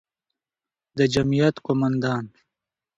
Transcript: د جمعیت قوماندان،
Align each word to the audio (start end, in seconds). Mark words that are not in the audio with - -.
د 0.97 0.99
جمعیت 1.13 1.55
قوماندان، 1.65 2.25